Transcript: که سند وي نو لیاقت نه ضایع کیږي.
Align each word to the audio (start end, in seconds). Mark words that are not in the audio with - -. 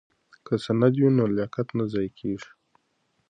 که 0.45 0.53
سند 0.65 0.93
وي 0.99 1.09
نو 1.17 1.25
لیاقت 1.35 1.67
نه 1.77 1.83
ضایع 1.91 2.11
کیږي. 2.19 2.49